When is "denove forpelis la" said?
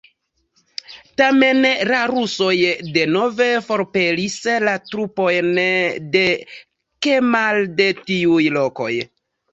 2.95-4.73